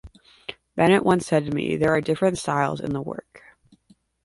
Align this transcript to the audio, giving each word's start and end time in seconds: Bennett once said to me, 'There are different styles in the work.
Bennett 0.75 1.05
once 1.05 1.27
said 1.27 1.45
to 1.45 1.51
me, 1.51 1.75
'There 1.75 1.93
are 1.93 2.01
different 2.01 2.39
styles 2.39 2.79
in 2.79 2.91
the 2.91 3.03
work. 3.03 3.43